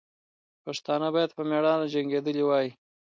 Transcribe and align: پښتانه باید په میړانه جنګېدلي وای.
پښتانه 0.63 1.07
باید 1.15 1.31
په 1.37 1.41
میړانه 1.49 1.85
جنګېدلي 1.93 2.43
وای. 2.45 2.67